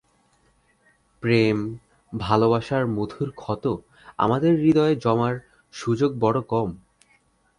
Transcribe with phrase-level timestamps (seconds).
[1.23, 1.57] প্রেম,
[2.13, 3.63] ভালোবাসার মধুর ক্ষত
[4.17, 5.35] আমাদের হৃদয়ে জমার
[5.73, 6.69] সুযোগ বড় কম।